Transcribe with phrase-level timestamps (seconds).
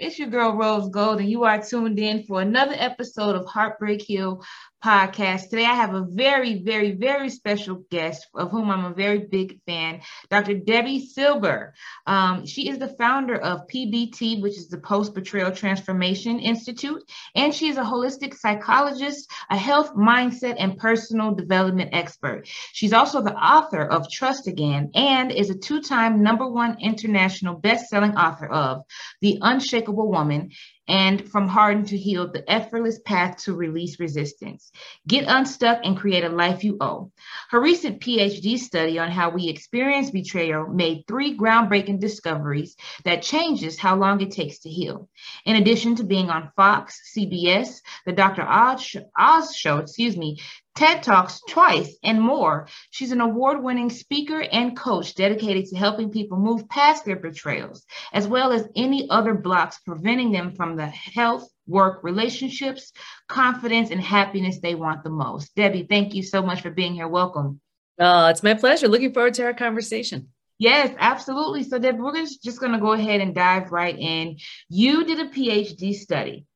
[0.00, 4.02] it's your girl Rose Gold, and you are tuned in for another episode of Heartbreak
[4.02, 4.44] Hill
[4.84, 5.50] podcast.
[5.50, 9.60] Today, I have a very, very, very special guest of whom I'm a very big
[9.66, 10.54] fan, Dr.
[10.54, 11.74] Debi Silber.
[12.06, 17.02] Um, she is the founder of PBT, which is the Post Betrayal Transformation Institute,
[17.34, 22.48] and she is a holistic psychologist, a health mindset, and personal development expert.
[22.72, 27.54] She's also the author of Trust Again and is a two time number one international
[27.54, 28.82] best selling author of
[29.20, 30.50] The Unshakable Woman
[30.90, 34.72] and from hardened to healed, the effortless path to release resistance.
[35.06, 37.12] Get unstuck and create a life you owe.
[37.50, 43.78] Her recent PhD study on how we experience betrayal made three groundbreaking discoveries that changes
[43.78, 45.08] how long it takes to heal.
[45.46, 48.42] In addition to being on Fox, CBS, the Dr.
[48.42, 50.40] Oz, Oz show, excuse me,
[50.80, 52.66] TED Talks twice and more.
[52.90, 57.84] She's an award winning speaker and coach dedicated to helping people move past their betrayals,
[58.14, 62.92] as well as any other blocks preventing them from the health, work, relationships,
[63.28, 65.54] confidence, and happiness they want the most.
[65.54, 67.08] Debi, thank you so much for being here.
[67.08, 67.60] Welcome.
[67.98, 68.88] Oh, it's my pleasure.
[68.88, 70.28] Looking forward to our conversation.
[70.58, 71.62] Yes, absolutely.
[71.62, 74.38] So, Debi, we're just going to go ahead and dive right in.
[74.70, 76.46] You did a PhD study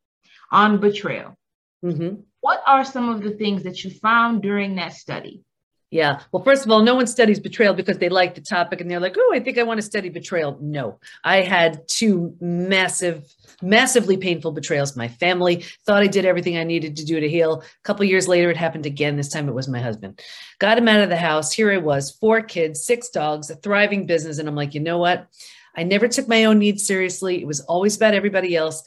[0.51, 1.37] on betrayal.
[1.85, 2.23] Mm-hmm.
[2.45, 5.43] What are some of the things that you found during that study?
[5.91, 6.21] Yeah.
[6.31, 9.01] Well, first of all, no one studies betrayal because they like the topic and they're
[9.01, 10.59] like, oh, I think I want to study betrayal.
[10.61, 13.25] No, I had two massive,
[13.63, 14.95] massively painful betrayals.
[14.95, 17.63] My family thought I did everything I needed to do to heal.
[17.63, 19.17] A couple years later, it happened again.
[19.17, 20.21] This time it was my husband.
[20.59, 21.51] Got him out of the house.
[21.51, 24.39] Here I was, four kids, six dogs, a thriving business.
[24.39, 25.29] And I'm like, you know what?
[25.75, 27.41] I never took my own needs seriously.
[27.41, 28.83] It was always about everybody else.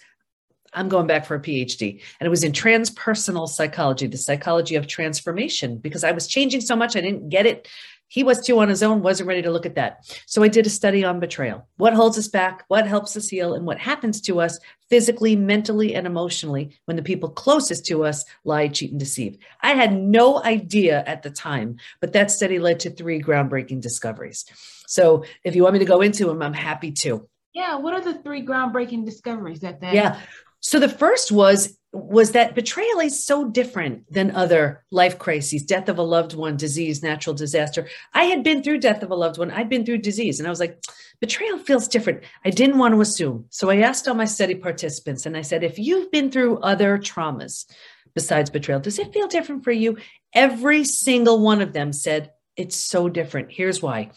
[0.78, 2.02] I'm going back for a PhD.
[2.20, 6.76] And it was in transpersonal psychology, the psychology of transformation, because I was changing so
[6.76, 7.68] much, I didn't get it.
[8.10, 10.06] He was too on his own, wasn't ready to look at that.
[10.28, 11.68] So I did a study on betrayal.
[11.76, 15.94] What holds us back, what helps us heal, and what happens to us physically, mentally,
[15.94, 19.38] and emotionally when the people closest to us lie, cheat, and deceive.
[19.62, 24.46] I had no idea at the time, but that study led to three groundbreaking discoveries.
[24.88, 27.28] So if you want me to go into them, I'm happy to.
[27.54, 29.94] Yeah, what are the three groundbreaking discoveries that that?
[29.94, 30.20] Yeah,
[30.60, 35.90] so the first was was that betrayal is so different than other life crises, death
[35.90, 37.88] of a loved one, disease, natural disaster.
[38.14, 40.50] I had been through death of a loved one, I'd been through disease, and I
[40.50, 40.78] was like,
[41.22, 42.24] betrayal feels different.
[42.46, 43.46] I didn't want to assume.
[43.50, 46.98] So I asked all my study participants, and I said, if you've been through other
[46.98, 47.66] traumas
[48.14, 49.98] besides betrayal, does it feel different for you?
[50.34, 53.52] Every single one of them said, it's so different.
[53.52, 54.12] Here's why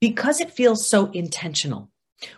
[0.00, 1.90] because it feels so intentional,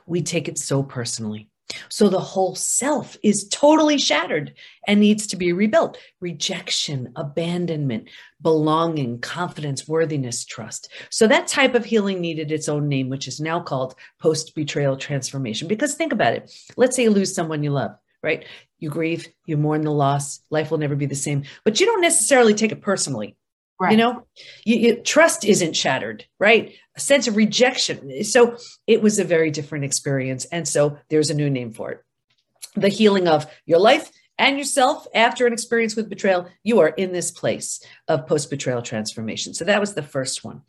[0.07, 1.49] we take it so personally.
[1.89, 4.55] So the whole self is totally shattered
[4.87, 5.99] and needs to be rebuilt.
[6.21, 8.09] Rejection, abandonment,
[8.41, 10.91] belonging, confidence, worthiness, trust.
[11.11, 14.97] So that type of healing needed its own name, which is now called post betrayal
[14.97, 15.69] transformation.
[15.69, 16.53] Because think about it.
[16.77, 17.93] Let's say you lose someone you love,
[18.23, 18.45] right?
[18.79, 22.01] You grieve, you mourn the loss, life will never be the same, but you don't
[22.01, 23.37] necessarily take it personally.
[23.81, 23.93] Right.
[23.93, 24.27] You know,
[24.65, 26.75] you, you, trust isn't shattered, right?
[26.99, 28.25] A sense of rejection.
[28.25, 28.57] So
[28.89, 30.47] it was a very different experience.
[30.47, 32.05] And so there's a new name for it.
[32.75, 37.13] The healing of your life and yourself after an experience with betrayal, you are in
[37.13, 39.55] this place of post betrayal transformation.
[39.55, 40.63] So that was the first one.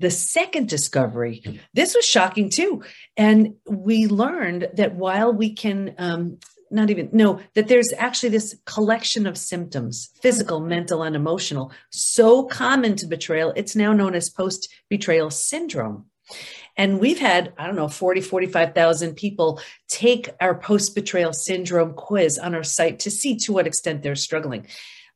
[0.00, 2.82] The second discovery, this was shocking too.
[3.16, 6.38] And we learned that while we can um,
[6.70, 10.70] not even no that there's actually this collection of symptoms physical mm-hmm.
[10.70, 16.06] mental and emotional so common to betrayal it's now known as post betrayal syndrome.
[16.76, 22.38] And we've had i don't know 40 45,000 people take our post betrayal syndrome quiz
[22.38, 24.66] on our site to see to what extent they're struggling.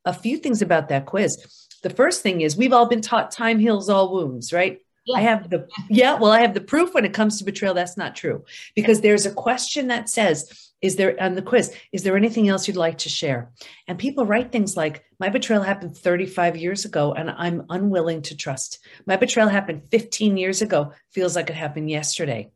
[0.04, 1.36] A few things about that quiz.
[1.82, 4.78] The first thing is we've all been taught time heals all wounds right.
[5.14, 7.96] I have the yeah, well, I have the proof when it comes to betrayal that's
[7.96, 8.44] not true
[8.74, 12.66] because there's a question that says is there on the quiz, is there anything else
[12.66, 13.50] you'd like to share?
[13.86, 18.36] And people write things like, My betrayal happened 35 years ago and I'm unwilling to
[18.36, 18.78] trust.
[19.06, 22.50] My betrayal happened 15 years ago, feels like it happened yesterday.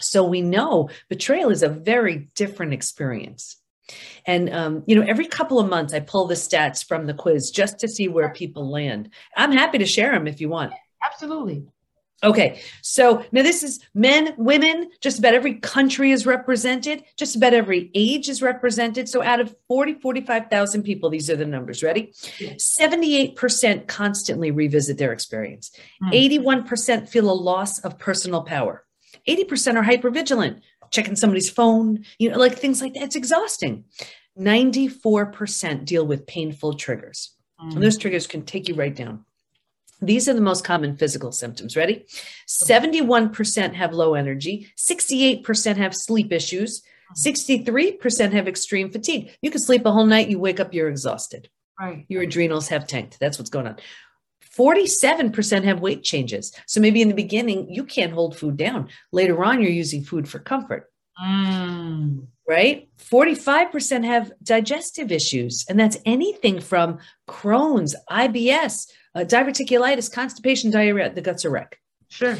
[0.00, 3.56] So we know betrayal is a very different experience.
[4.26, 7.50] And, um, you know, every couple of months I pull the stats from the quiz
[7.50, 9.10] just to see where people land.
[9.36, 10.72] I'm happy to share them if you want.
[11.22, 11.66] Absolutely.
[12.24, 17.54] Okay, so now this is men, women, just about every country is represented, just about
[17.54, 19.08] every age is represented.
[19.08, 21.80] So out of 40, 45,000 people, these are the numbers.
[21.84, 22.12] Ready?
[22.12, 25.70] 78% constantly revisit their experience.
[26.02, 27.04] 81% hmm.
[27.04, 28.84] feel a loss of personal power.
[29.28, 30.60] 80% are hypervigilant,
[30.90, 33.04] checking somebody's phone, you know, like things like that.
[33.04, 33.84] It's exhausting.
[34.36, 37.36] 94% deal with painful triggers.
[37.60, 37.80] And hmm.
[37.80, 39.24] those triggers can take you right down.
[40.00, 41.76] These are the most common physical symptoms.
[41.76, 42.06] Ready?
[42.46, 46.82] 71% have low energy, 68% have sleep issues,
[47.16, 49.30] 63% have extreme fatigue.
[49.42, 51.48] You can sleep a whole night, you wake up, you're exhausted.
[51.80, 52.04] Right.
[52.08, 53.18] Your adrenals have tanked.
[53.20, 53.76] That's what's going on.
[54.56, 56.52] 47% have weight changes.
[56.66, 58.88] So maybe in the beginning, you can't hold food down.
[59.12, 60.90] Later on, you're using food for comfort.
[61.20, 62.26] Mm.
[62.48, 62.88] Right?
[62.98, 65.66] 45% have digestive issues.
[65.68, 66.98] And that's anything from
[67.28, 71.78] Crohn's, IBS, uh, diverticulitis, constipation, diarrhea, the guts are wreck.
[72.08, 72.38] Sure.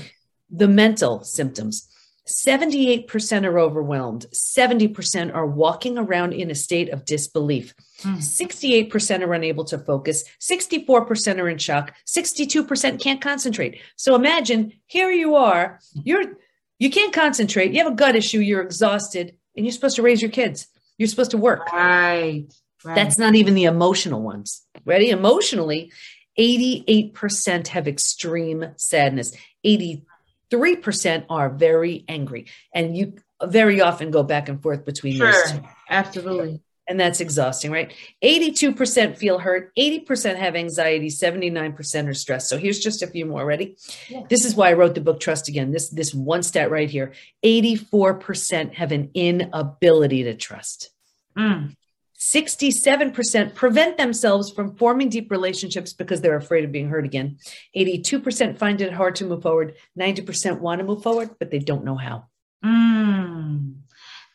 [0.51, 1.89] The mental symptoms
[2.29, 8.23] 78% are overwhelmed, 70% are walking around in a state of disbelief, Mm.
[8.23, 13.81] 68% are unable to focus, 64% are in shock, 62% can't concentrate.
[13.97, 16.37] So imagine here you are, you're
[16.79, 20.23] you can't concentrate, you have a gut issue, you're exhausted, and you're supposed to raise
[20.23, 20.69] your kids.
[20.97, 21.71] You're supposed to work.
[21.73, 22.47] Right.
[22.85, 22.95] right.
[22.95, 24.63] That's not even the emotional ones.
[24.85, 25.11] Ready?
[25.11, 25.91] Emotionally,
[26.39, 29.37] 88% have extreme sadness.
[29.67, 30.05] 83%
[31.29, 32.47] are very angry.
[32.73, 35.33] And you very often go back and forth between sure.
[35.33, 35.61] those two.
[35.91, 36.61] Absolutely.
[36.89, 37.93] And that's exhausting, right?
[38.25, 42.49] 82% feel hurt, 80% have anxiety, 79% are stressed.
[42.49, 43.45] So here's just a few more.
[43.45, 43.77] Ready?
[44.09, 44.23] Yeah.
[44.31, 45.71] This is why I wrote the book Trust Again.
[45.71, 47.13] This this one stat right here.
[47.45, 50.91] 84% have an inability to trust.
[51.37, 51.77] Mm.
[52.19, 57.39] 67% prevent themselves from forming deep relationships because they're afraid of being hurt again.
[57.77, 59.77] 82% find it hard to move forward.
[59.99, 62.27] 90% want to move forward, but they don't know how.
[62.65, 63.75] Mm.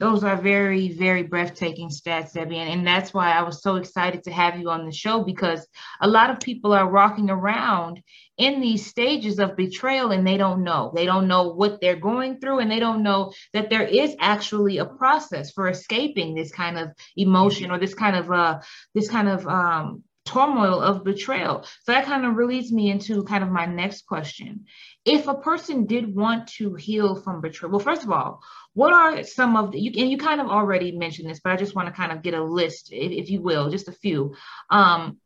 [0.04, 2.58] Those are very, very breathtaking stats, Debi.
[2.58, 5.66] And, that's why I was so excited to have you on the show because
[6.02, 8.04] a lot of people are walking around
[8.38, 10.92] in these stages of betrayal and they don't know.
[10.94, 14.80] They don't know what they're going through and they don't know that there is actually
[14.80, 18.60] a process for escaping this kind of emotion or this kind of uh
[18.94, 21.64] this kind of um turmoil of betrayal.
[21.84, 24.66] So that kind of leads me into kind of my next question.
[25.06, 28.42] If a person did want to heal from betrayal, well, first of all,
[28.74, 31.58] what are some of the, you, and you kind of already mentioned this, but I
[31.58, 34.36] just want to kind of get a list, if, if you will, just a few.
[34.70, 35.20] Um,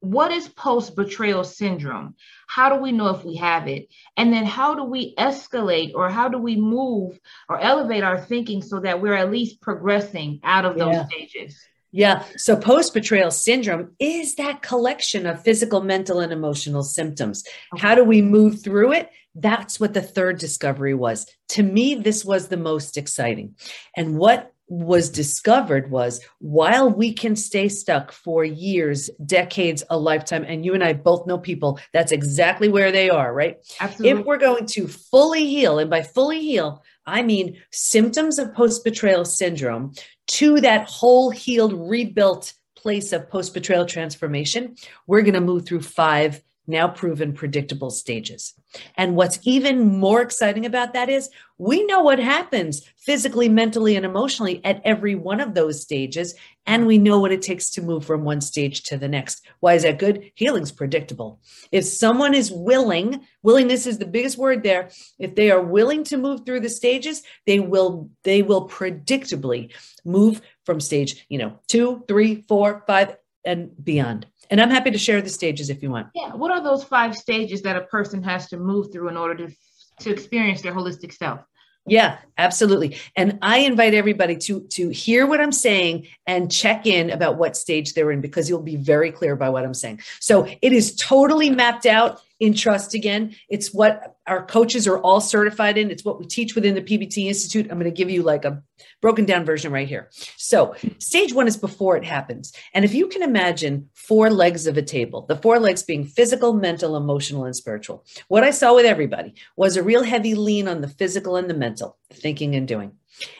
[0.00, 2.14] what is post betrayal syndrome?
[2.46, 3.88] How do we know if we have it?
[4.16, 7.18] And then how do we escalate or how do we move
[7.48, 11.06] or elevate our thinking so that we're at least progressing out of those Yeah.
[11.06, 11.58] stages?
[11.90, 12.24] Yeah.
[12.36, 17.44] So post betrayal syndrome is that collection of physical, mental, and emotional symptoms.
[17.78, 19.10] How do we move through it?
[19.34, 21.26] That's what the third discovery was.
[21.50, 23.56] To me, this was the most exciting.
[23.96, 30.44] And what was discovered was while we can stay stuck for years, decades, a lifetime,
[30.44, 33.58] and you and I both know people, that's exactly where they are, right?
[33.80, 34.20] Absolutely.
[34.20, 38.84] If we're going to fully heal, and by fully heal, I mean symptoms of post
[38.84, 39.92] betrayal syndrome
[40.28, 44.76] to that whole healed, rebuilt place of post betrayal transformation,
[45.06, 48.54] we're going to move through five now proven predictable stages.
[48.96, 54.04] And what's even more exciting about that is we know what happens physically, mentally, and
[54.04, 56.34] emotionally at every one of those stages.
[56.66, 59.46] And we know what it takes to move from one stage to the next.
[59.60, 60.32] Why is that good?
[60.34, 61.40] Healing's predictable.
[61.70, 64.88] If someone is willing, willingness is the biggest word there.
[65.18, 69.72] If they are willing to move through the stages, they will, they will predictably
[70.04, 74.26] move from stage, you know, two, three, four, five, and beyond.
[74.50, 76.08] And I'm happy to share the stages if you want.
[76.14, 76.34] Yeah.
[76.34, 79.54] What are those five stages that a person has to move through in order to
[80.00, 81.40] to experience their holistic self?
[81.86, 82.98] Yeah, absolutely.
[83.14, 87.56] And I invite everybody to to hear what I'm saying and check in about what
[87.56, 90.00] stage they're in because you'll be very clear by what I'm saying.
[90.18, 93.34] So it is totally mapped out in Trust Again.
[93.48, 95.90] It's what our coaches are all certified in.
[95.90, 97.66] It's what we teach within the PBT Institute.
[97.70, 98.62] I'm going to give you like a
[99.00, 100.10] broken down version right here.
[100.36, 102.52] So stage one is before it happens.
[102.72, 106.52] And if you can imagine four legs of a table, the four legs being physical,
[106.52, 108.04] mental, emotional, and spiritual.
[108.28, 111.54] What I saw with everybody was a real heavy lean on the physical and the
[111.54, 112.92] mental, thinking and doing,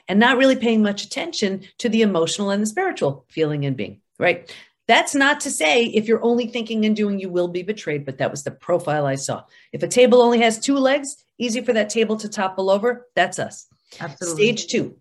[0.08, 4.00] and not really paying much attention to the emotional and the spiritual, feeling and being,
[4.18, 4.54] right?
[4.86, 8.18] That's not to say if you're only thinking and doing, you will be betrayed, but
[8.18, 9.44] that was the profile I saw.
[9.72, 13.06] If a table only has two legs, easy for that table to topple over.
[13.14, 13.66] That's us.
[13.98, 14.44] Absolutely.
[14.44, 14.98] Stage two,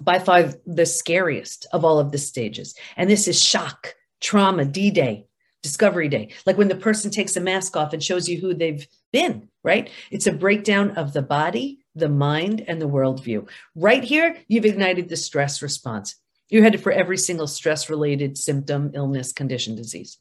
[0.00, 2.74] by far the scariest of all of the stages.
[2.96, 5.26] And this is shock, trauma, D Day,
[5.62, 6.32] Discovery Day.
[6.44, 9.88] Like when the person takes a mask off and shows you who they've been, right?
[10.10, 13.48] It's a breakdown of the body, the mind, and the worldview.
[13.74, 16.16] Right here, you've ignited the stress response.
[16.48, 20.18] You're headed for every single stress related symptom, illness, condition, disease.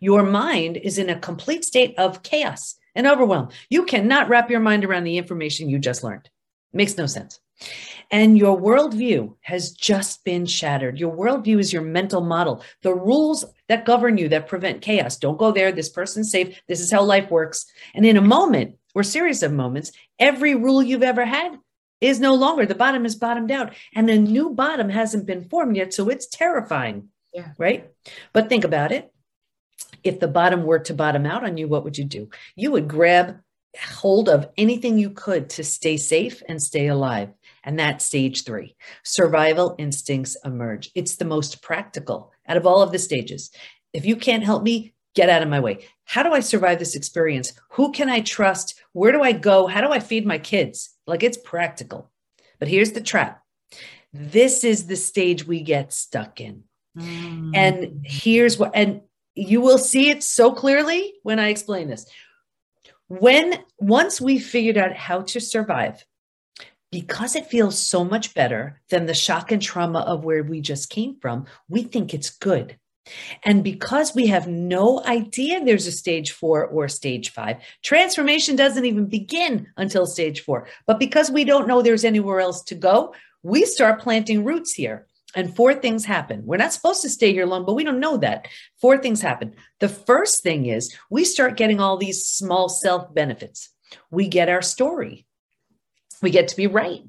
[0.00, 3.50] Your mind is in a complete state of chaos and overwhelm.
[3.70, 6.28] You cannot wrap your mind around the information you just learned.
[6.72, 7.40] Makes no sense.
[8.10, 10.98] And your worldview has just been shattered.
[10.98, 15.16] Your worldview is your mental model, the rules that govern you that prevent chaos.
[15.16, 15.72] Don't go there.
[15.72, 16.60] This person's safe.
[16.68, 17.66] This is how life works.
[17.94, 21.58] And in a moment or series of moments, every rule you've ever had
[22.00, 22.66] is no longer.
[22.66, 25.92] The bottom is bottomed out, and a new bottom hasn't been formed yet.
[25.94, 27.08] So it's terrifying.
[27.32, 27.52] Yeah.
[27.58, 27.90] Right.
[28.32, 29.12] But think about it.
[30.02, 32.30] If the bottom were to bottom out on you, what would you do?
[32.56, 33.40] You would grab
[33.78, 37.30] hold of anything you could to stay safe and stay alive.
[37.62, 38.76] And that's stage three.
[39.04, 40.90] Survival instincts emerge.
[40.94, 43.50] It's the most practical out of all of the stages.
[43.92, 45.86] If you can't help me, get out of my way.
[46.04, 47.52] How do I survive this experience?
[47.72, 48.80] Who can I trust?
[48.92, 49.66] Where do I go?
[49.66, 50.90] How do I feed my kids?
[51.06, 52.10] Like it's practical.
[52.58, 53.42] But here's the trap
[54.12, 56.64] this is the stage we get stuck in.
[56.96, 57.52] Mm.
[57.54, 59.02] And here's what, and
[59.34, 62.06] you will see it so clearly when I explain this.
[63.08, 66.04] When once we figured out how to survive,
[66.90, 70.90] because it feels so much better than the shock and trauma of where we just
[70.90, 72.78] came from, we think it's good.
[73.44, 78.84] And because we have no idea there's a stage four or stage five, transformation doesn't
[78.84, 80.66] even begin until stage four.
[80.86, 85.06] But because we don't know there's anywhere else to go, we start planting roots here.
[85.34, 86.42] And four things happen.
[86.46, 88.48] We're not supposed to stay here long, but we don't know that.
[88.80, 89.54] Four things happen.
[89.78, 93.68] The first thing is we start getting all these small self benefits.
[94.10, 95.26] We get our story,
[96.22, 97.02] we get to be right,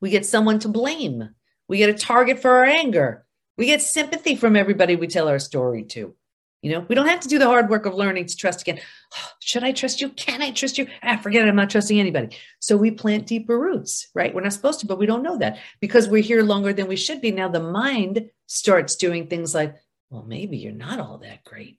[0.00, 1.30] we get someone to blame,
[1.68, 3.24] we get a target for our anger,
[3.58, 6.14] we get sympathy from everybody we tell our story to.
[6.62, 8.80] You know, we don't have to do the hard work of learning to trust again.
[9.16, 10.08] Oh, should I trust you?
[10.10, 10.88] Can I trust you?
[11.02, 11.48] Ah, forget it.
[11.48, 12.36] I'm not trusting anybody.
[12.58, 14.34] So we plant deeper roots, right?
[14.34, 16.96] We're not supposed to, but we don't know that because we're here longer than we
[16.96, 17.30] should be.
[17.30, 19.76] Now the mind starts doing things like,
[20.10, 21.78] well, maybe you're not all that great.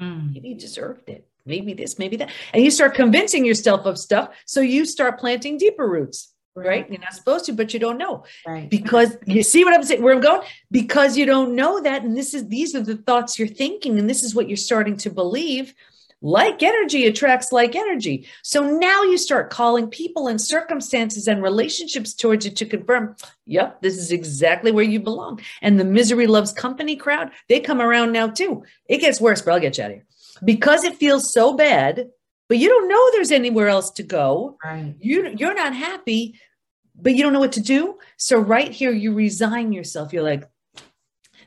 [0.00, 0.32] Mm.
[0.32, 1.28] Maybe you deserved it.
[1.44, 2.30] Maybe this, maybe that.
[2.54, 4.30] And you start convincing yourself of stuff.
[4.46, 6.88] So you start planting deeper roots right?
[6.90, 8.24] You're not supposed to, but you don't know.
[8.46, 8.68] Right.
[8.70, 10.46] Because you see what I'm saying, where I'm going?
[10.70, 12.04] Because you don't know that.
[12.04, 14.96] And this is these are the thoughts you're thinking, and this is what you're starting
[14.98, 15.74] to believe.
[16.22, 18.26] Like energy attracts like energy.
[18.42, 23.82] So now you start calling people and circumstances and relationships towards you to confirm, yep,
[23.82, 25.42] this is exactly where you belong.
[25.60, 28.64] And the misery loves company crowd, they come around now too.
[28.88, 30.06] It gets worse, but I'll get you out of here.
[30.42, 32.08] Because it feels so bad,
[32.48, 34.56] but you don't know there's anywhere else to go.
[34.64, 34.94] Right.
[34.98, 36.38] You you're not happy,
[36.94, 37.98] but you don't know what to do.
[38.16, 40.12] So right here, you resign yourself.
[40.12, 40.44] You're like,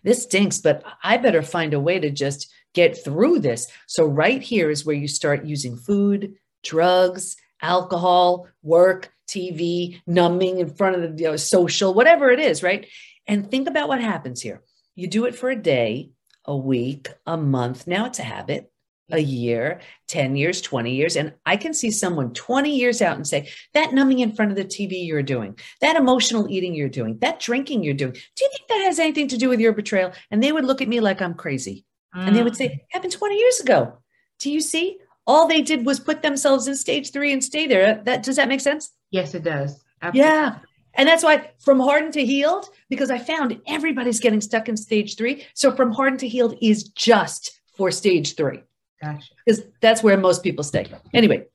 [0.04, 3.68] this stinks, but I better find a way to just get through this.
[3.88, 10.70] So right here is where you start using food, drugs, alcohol, work, TV, numbing in
[10.70, 12.88] front of the you know, social, whatever it is, right?
[13.26, 14.62] And think about what happens here.
[14.96, 16.12] You do it for a day,
[16.46, 17.88] a week, a month.
[17.88, 18.72] Now it's a habit
[19.10, 21.16] a year, 10 years, 20 years.
[21.16, 24.58] And I can see someone 20 years out and say, that numbing in front of
[24.58, 28.50] the TV you're doing, that emotional eating you're doing, that drinking you're doing, do you
[28.56, 30.12] think that has anything to do with your betrayal?
[30.30, 31.86] And they would look at me like I'm crazy.
[32.16, 32.28] Mm.
[32.28, 32.80] And they would say, mm.
[32.90, 33.98] happened 20 years ago.
[34.40, 35.00] Do you see?
[35.26, 38.02] All they did was put themselves in stage three and stay there.
[38.06, 38.92] That does that make sense?
[39.12, 39.84] Yes, it does.
[40.02, 40.32] Absolutely.
[40.32, 40.60] Yeah.
[40.94, 45.18] And that's why from hardened to healed, because I found everybody's getting stuck in stage
[45.18, 45.46] three.
[45.54, 48.64] So from hardened to healed is just for stage three.
[49.02, 49.34] Gotcha.
[49.46, 50.88] Because that's where most people stay.
[51.14, 51.46] Anyway,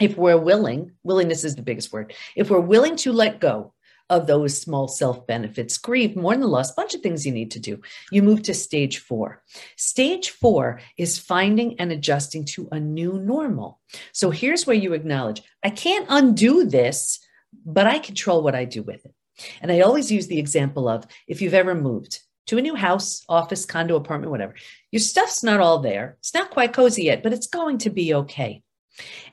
[0.00, 2.14] if we're willing, willingness is the biggest word.
[2.36, 3.74] If we're willing to let go
[4.08, 7.60] of those small self benefits, grieve, mourn the loss, bunch of things you need to
[7.60, 7.80] do.
[8.10, 9.42] You move to stage four.
[9.76, 13.80] Stage four is finding and adjusting to a new normal.
[14.12, 17.20] So here's where you acknowledge I can't undo this,
[17.64, 19.14] but I control what I do with it.
[19.62, 23.24] And I always use the example of if you've ever moved, to a new house,
[23.28, 24.56] office, condo, apartment, whatever.
[24.90, 26.16] Your stuff's not all there.
[26.18, 28.62] It's not quite cozy yet, but it's going to be okay.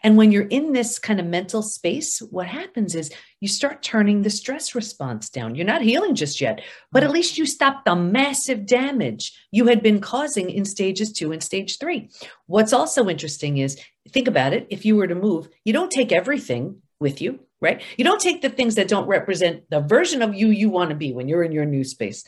[0.03, 4.21] And when you're in this kind of mental space, what happens is you start turning
[4.21, 5.55] the stress response down.
[5.55, 7.13] You're not healing just yet, but at mm.
[7.13, 11.79] least you stop the massive damage you had been causing in stages two and stage
[11.79, 12.11] three.
[12.45, 14.67] What's also interesting is think about it.
[14.69, 17.81] If you were to move, you don't take everything with you right?
[17.97, 20.95] You don't take the things that don't represent the version of you you want to
[20.95, 22.23] be when you're in your new space.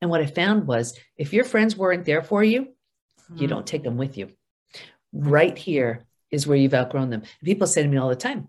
[0.00, 3.38] And what I found was if your friends weren't there for you, mm-hmm.
[3.38, 4.30] you don't take them with you.
[5.12, 7.22] Right here is where you've outgrown them.
[7.42, 8.48] People say to me all the time,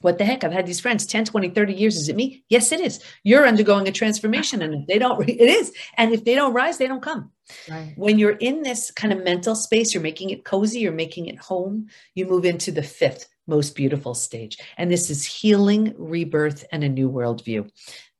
[0.00, 0.44] what the heck?
[0.44, 1.96] I've had these friends 10, 20, 30 years.
[1.96, 2.44] Is it me?
[2.48, 3.02] Yes, it is.
[3.24, 4.62] You're undergoing a transformation.
[4.62, 5.72] And if they don't, it is.
[5.96, 7.32] And if they don't rise, they don't come.
[7.68, 7.94] Right.
[7.96, 11.38] When you're in this kind of mental space, you're making it cozy, you're making it
[11.38, 14.58] home, you move into the fifth, most beautiful stage.
[14.76, 17.70] And this is healing, rebirth, and a new worldview.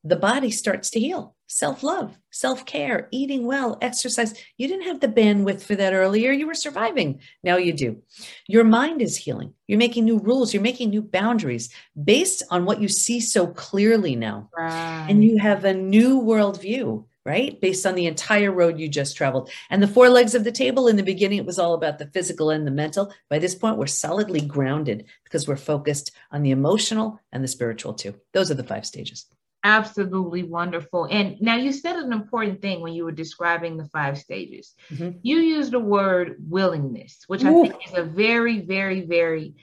[0.04, 1.34] The body starts to heal.
[1.50, 4.34] Self love, self care, eating well, exercise.
[4.58, 6.30] You didn't have the bandwidth for that earlier.
[6.30, 7.20] You were surviving.
[7.42, 8.02] Now you do.
[8.46, 9.54] Your mind is healing.
[9.66, 10.52] You're making new rules.
[10.52, 11.70] You're making new boundaries
[12.04, 14.50] based on what you see so clearly now.
[14.56, 15.06] Right.
[15.08, 17.60] And you have a new worldview right?
[17.60, 19.50] Based on the entire road you just traveled.
[19.68, 22.06] And the four legs of the table in the beginning, it was all about the
[22.06, 23.12] physical and the mental.
[23.28, 27.92] By this point, we're solidly grounded because we're focused on the emotional and the spiritual
[27.92, 28.14] too.
[28.32, 29.26] Those are the five stages.
[29.62, 31.04] Absolutely wonderful.
[31.10, 34.74] And now you said an important thing when you were describing the five stages.
[34.90, 35.18] Mm-hmm.
[35.22, 37.64] You used the word willingness, which Ooh.
[37.64, 39.56] I think is a very, very, very,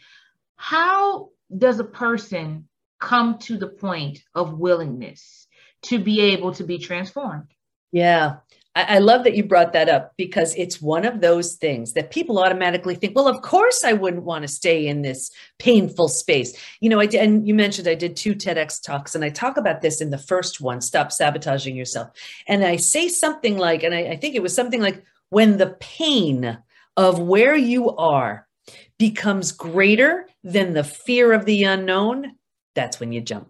[0.56, 2.68] how does a person
[3.00, 5.48] come to the point of willingness
[5.84, 7.55] to be able to be transformed?
[7.96, 8.36] Yeah.
[8.76, 12.12] I, I love that you brought that up because it's one of those things that
[12.12, 16.58] people automatically think, well, of course I wouldn't want to stay in this painful space.
[16.82, 19.56] You know, I did, and you mentioned I did two TEDx talks, and I talk
[19.56, 22.10] about this in the first one, Stop Sabotaging Yourself.
[22.50, 25.78] And I say something like, and I, I think it was something like, when the
[25.80, 26.58] pain
[26.98, 28.46] of where you are
[29.00, 32.34] becomes greater than the fear of the unknown,
[32.74, 33.48] that's when you jump.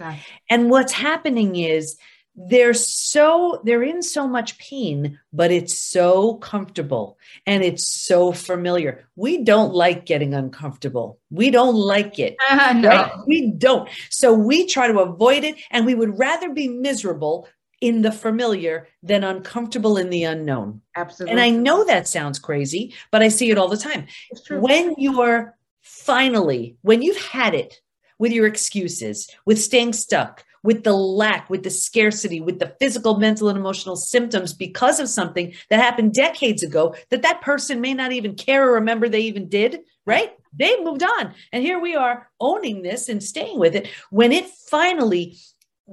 [0.00, 0.20] Okay.
[0.48, 1.96] And what's happening is
[2.36, 9.08] they're so they're in so much pain but it's so comfortable and it's so familiar.
[9.16, 11.18] We don't like getting uncomfortable.
[11.30, 12.36] We don't like it.
[12.48, 12.88] Uh, no.
[12.88, 13.12] right?
[13.26, 13.88] we don't.
[14.08, 17.48] So we try to avoid it and we would rather be miserable
[17.80, 20.80] in the familiar than uncomfortable in the unknown.
[20.96, 21.32] Absolutely.
[21.32, 24.06] And i know that sounds crazy but i see it all the time.
[24.50, 27.80] When you're finally when you've had it
[28.18, 33.18] with your excuses with staying stuck with the lack, with the scarcity, with the physical,
[33.18, 37.94] mental, and emotional symptoms because of something that happened decades ago that that person may
[37.94, 40.32] not even care or remember they even did, right?
[40.52, 41.34] They moved on.
[41.52, 43.88] And here we are owning this and staying with it.
[44.10, 45.36] When it finally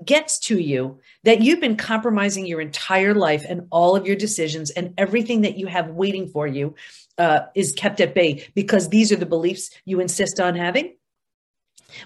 [0.06, 4.72] gets to you that you've been compromising your entire life and all of your decisions
[4.72, 6.74] and everything that you have waiting for you
[7.20, 10.96] uh, is kept at bay because these are the beliefs you insist on having.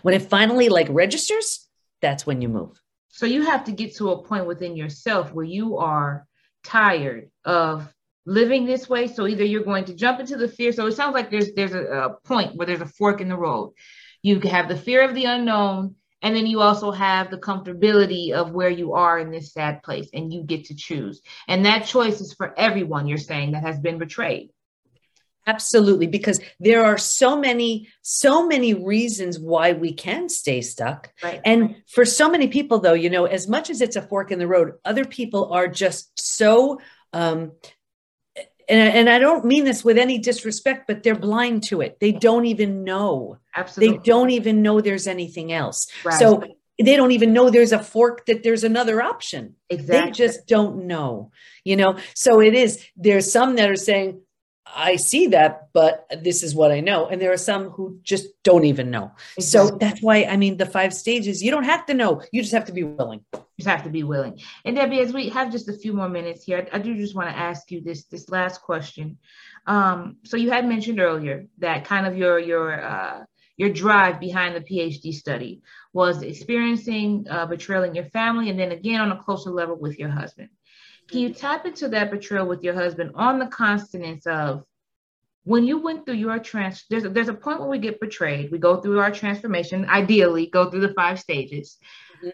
[0.02, 1.67] When it finally like registers,
[2.02, 2.82] that's when you move.
[3.10, 6.28] So you have to get to a point within yourself where you are
[6.64, 7.92] tired of
[8.26, 9.08] living this way.
[9.08, 10.72] So either you're going to jump into the fear.
[10.72, 13.38] So it sounds like there's there's a, a point where there's a fork in the
[13.38, 13.74] road.
[14.22, 18.52] You have the fear of the unknown, and then you also have the comfortability of
[18.52, 21.22] where you are in this sad place, and you get to choose.
[21.48, 24.50] And that choice is for everyone, you're saying, that has been betrayed.
[25.48, 31.12] Absolutely, because there are so many, so many reasons why we can stay stuck.
[31.24, 31.42] Right.
[31.46, 34.40] And for so many people, though, you know, as much as it's a fork in
[34.40, 36.80] the road, other people are just so
[37.14, 37.54] um,
[38.70, 42.00] and, and I don't mean this with any disrespect, but they're blind to it.
[42.00, 43.40] They don't even know.
[43.56, 43.98] Absolutely.
[43.98, 45.88] They don't even know there's anything else.
[46.04, 46.20] Right.
[46.20, 46.44] So
[46.78, 49.56] they don't even know there's a fork that there's another option.
[49.70, 50.06] Exactly.
[50.06, 51.32] They just don't know,
[51.64, 51.98] you know.
[52.14, 54.22] So it is, there's some that are saying,
[54.76, 57.08] I see that, but this is what I know.
[57.08, 59.12] And there are some who just don't even know.
[59.38, 59.70] Exactly.
[59.70, 62.22] So that's why, I mean, the five stages, you don't have to know.
[62.32, 63.22] You just have to be willing.
[63.34, 64.40] You just have to be willing.
[64.66, 67.16] And Debi, as we have just a few more minutes here, I, I do just
[67.16, 69.18] want to ask you this, this last question.
[69.66, 73.24] Um, so you had mentioned earlier that kind of your, your, uh,
[73.58, 78.72] your drive behind the PhD study was experiencing uh, betrayal in your family and then
[78.72, 80.50] again on a closer level with your husband.
[81.10, 84.64] Can you tap into that betrayal with your husband on the consonants of
[85.44, 88.52] when you went through your trans there's a, there's a point where we get betrayed.
[88.52, 91.78] We go through our transformation ideally go through the five stages.
[92.18, 92.30] Mm-hmm.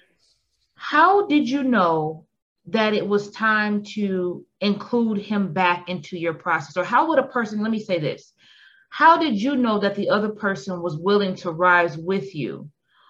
[0.76, 2.26] how did you know
[2.66, 6.78] that it was time to include him back into your process?
[6.78, 8.34] Or how would a person let me say this.
[8.90, 12.70] How did you know that the other person was willing to rise with you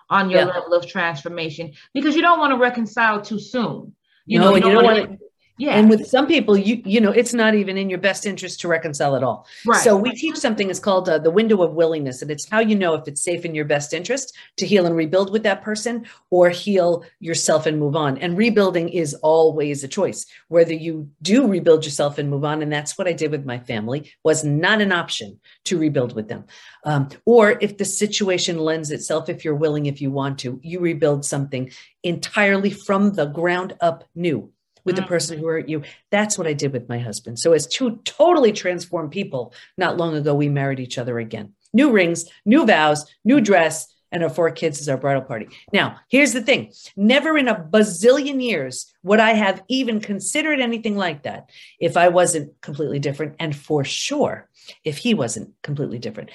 [0.10, 0.47] on your yeah.
[0.47, 1.73] level of transformation?
[1.93, 3.93] Because you don't want to reconcile too soon.
[4.26, 5.22] You no, know you don't, don't want to
[5.63, 5.78] yeah.
[5.78, 8.67] And with some people, you you know, it's not even in your best interest to
[8.67, 9.47] reconcile at all.
[9.65, 9.82] Right.
[9.82, 12.76] So we teach something it's called uh, the window of willingness, and it's how you
[12.76, 16.06] know if it's safe in your best interest to heal and rebuild with that person,
[16.32, 18.17] or heal yourself and move on.
[18.17, 20.26] And rebuilding is always a choice.
[20.49, 23.60] Whether you do rebuild yourself and move on, and that's what I did with my
[23.60, 26.43] family, was not an option to rebuild with them.
[26.84, 30.82] Um, or if the situation lends itself, if you're willing, if you want to, you
[30.82, 31.71] rebuild something
[32.04, 34.52] entirely from the ground up new
[34.86, 35.04] with mm-hmm.
[35.04, 35.84] the person who hurt you.
[36.12, 37.39] That's what I did with my husband.
[37.39, 41.54] So, as two totally transformed people, not long ago, we married each other again.
[41.74, 45.48] New rings, new vows, new dress, and our four kids is our bridal party.
[45.74, 50.96] Now, here's the thing never in a bazillion years would I have even considered anything
[50.96, 53.36] like that if I wasn't completely different.
[53.39, 54.48] And for sure,
[54.84, 56.30] if he wasn't completely different.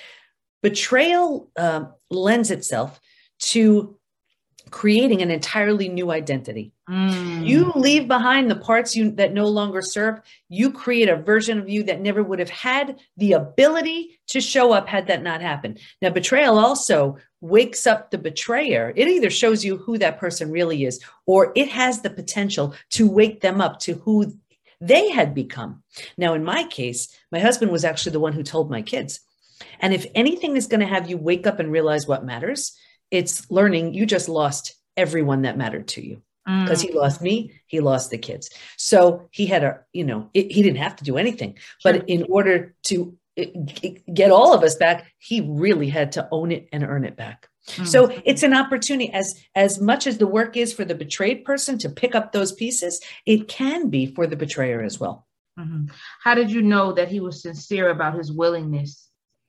[0.60, 3.00] Betrayal uh, lends itself
[3.38, 3.96] to
[4.70, 6.72] creating an entirely new identity.
[6.88, 7.46] Mm.
[7.46, 10.20] You leave behind the parts you that no longer serve.
[10.48, 14.72] You create a version of you that never would have had the ability to show
[14.72, 15.80] up had that not happened.
[16.00, 18.92] Now, betrayal also wakes up the betrayer.
[18.96, 23.08] It either shows you who that person really is, or it has the potential to
[23.08, 24.34] wake them up to who
[24.80, 25.82] they had become.
[26.16, 29.20] Now, in my case, my husband was actually the one who told my kids.
[29.80, 32.76] And if anything is going to have you wake up and realize what matters,
[33.10, 37.80] it's learning you just lost everyone that mattered to you because he lost me he
[37.80, 41.18] lost the kids so he had a you know it, he didn't have to do
[41.18, 41.92] anything Sure.
[41.92, 43.44] but in order to uh,
[44.14, 47.48] get all of us back he really had to own it and earn it back
[47.76, 47.86] Mm.
[47.86, 51.76] so it's an opportunity as as much as the work is for the betrayed person
[51.80, 55.26] to pick up those pieces it can be for the betrayer as well
[55.58, 55.90] Mhm.
[56.22, 59.07] How did you know that he was sincere about his willingness?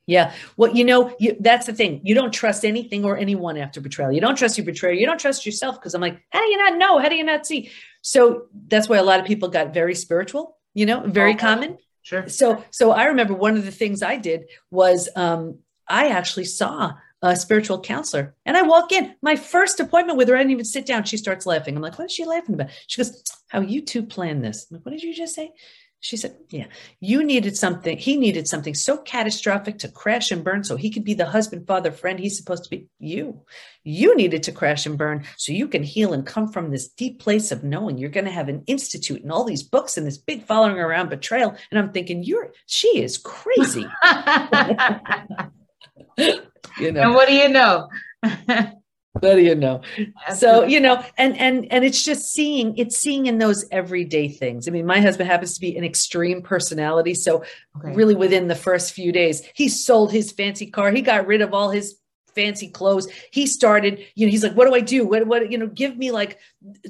[0.10, 0.34] Yeah.
[0.58, 2.02] Well, you know, you, that's the thing.
[2.04, 4.12] You don't trust anything or anyone after betrayal.
[4.12, 4.93] You don't trust your betrayer.
[4.93, 6.98] You don't trust yourself because I'm like, how do you not know?
[6.98, 7.69] How do you not see?
[8.02, 11.38] So that's why a lot of people got very spiritual, you know, very Oh.
[11.38, 11.78] common.
[12.02, 12.28] Sure.
[12.28, 16.93] So, so I remember one of the things I did was um, I actually saw
[17.22, 20.36] a spiritual counselor and I walk in my first appointment with her.
[20.36, 21.04] I didn't even sit down.
[21.04, 21.76] She starts laughing.
[21.76, 22.69] I'm like, what is she laughing about?
[22.88, 24.65] She goes, how you two planned this.
[24.72, 25.52] I'm like, what did you just say?
[26.02, 26.68] She said, Yeah,
[27.02, 27.98] you needed something.
[27.98, 31.68] He needed something so catastrophic to crash and burn so he could be the husband,
[31.68, 32.88] father, friend he's supposed to be.
[33.00, 33.42] You,
[33.84, 37.20] you needed to crash and burn so you can heal and come from this deep
[37.20, 40.18] place of knowing you're going to have an institute and all these books and this
[40.18, 41.56] big following around betrayal.
[41.70, 43.86] And I'm thinking, You're, she is crazy.
[46.18, 47.90] you know, and what do you know?
[49.13, 49.82] what do you know?
[50.36, 54.67] so you know and and and it's just seeing it's seeing in those everyday things.
[54.67, 57.43] I mean my husband happens to be an extreme personality so
[57.84, 57.95] Okay.
[57.95, 60.91] really within the first few days he sold his fancy car.
[60.91, 61.95] He got rid of all his
[62.36, 63.08] fancy clothes.
[63.32, 65.06] He started you know he's like what do i do?
[65.08, 66.38] What what you know give me like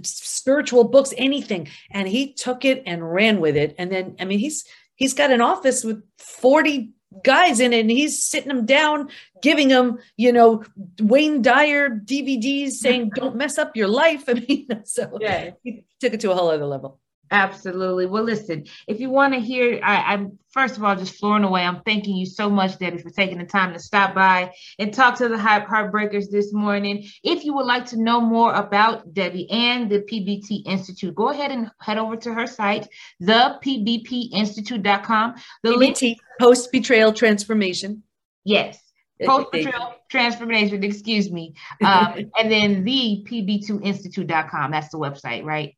[0.03, 1.69] spiritual books anything.
[1.91, 3.75] And he took it and ran with it.
[3.77, 6.91] And then i mean he's he's got an office with 40
[7.23, 9.09] guys in it and he's sitting them down
[9.41, 10.63] giving them you know
[11.01, 15.51] wayne dyer dvds saying don't mess up your life i mean so Yeah.
[15.63, 16.99] he took it to a whole other level
[17.31, 18.07] Absolutely.
[18.07, 21.61] Well, listen, if you want to hear, I, I'm first of all just flooring away.
[21.61, 25.17] I'm thanking you so much, Debi, for taking the time to stop by and talk
[25.19, 27.07] to the Heart Heartbreakers this morning.
[27.23, 31.51] If you would like to know more about Debi and the PBT Institute, go ahead
[31.51, 32.87] and head over to her site,
[33.21, 35.35] thepbtinstitute.com.
[35.63, 38.03] The link, PBT, post betrayal transformation
[38.49, 38.81] yes,
[39.23, 41.53] post betrayal transformation, excuse me.
[41.83, 44.71] Um, and then the pb2institute.com.
[44.71, 45.75] That's the website, right?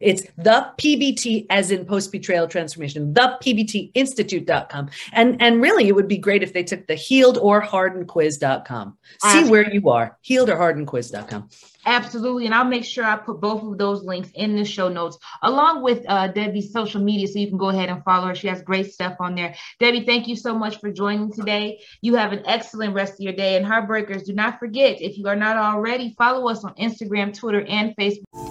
[0.00, 4.90] It's the PBT as in post betrayal transformation, the PBTinstitute.com.
[5.12, 8.96] And and really it would be great if they took the healed or hardened quiz.com.
[9.02, 9.50] See Absolutely.
[9.50, 11.48] where you are, healed or hardened quiz.com.
[11.86, 12.46] Absolutely.
[12.46, 15.82] And I'll make sure I put both of those links in the show notes along
[15.82, 18.34] with uh, Debi's social media so you can go ahead and follow her.
[18.34, 19.54] She has great stuff on there.
[19.80, 21.80] Debi, thank you so much for joining today.
[22.02, 23.56] You have an excellent rest of your day.
[23.56, 27.64] And Heartbreakers, do not forget, if you are not already, follow us on Instagram, Twitter,
[27.66, 28.49] and Facebook.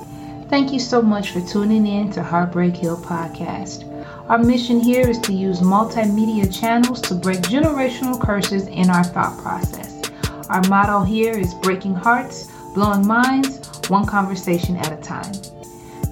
[0.50, 3.86] Thank you so much for tuning in to Heartbreak Hill Podcast.
[4.28, 9.38] Our mission here is to use multimedia channels to break generational curses in our thought
[9.38, 10.02] process.
[10.50, 13.60] Our motto here is breaking hearts, blowing minds,
[13.90, 15.32] one conversation at a time.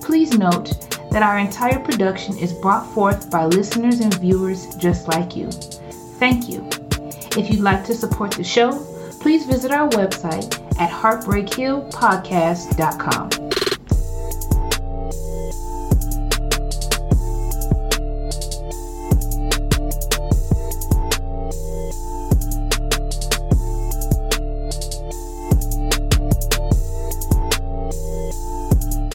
[0.02, 5.36] Please note that our entire production is brought forth by listeners and viewers just like
[5.36, 5.50] you.
[6.20, 6.64] Thank you.
[7.36, 8.86] If you'd like to support the show,
[9.20, 13.47] please visit our website at heartbreakhillpodcast.com.